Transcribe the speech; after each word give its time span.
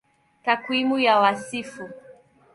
Takwimu 0.43 0.99
ya 0.99 1.19
Wasifu 1.19 1.89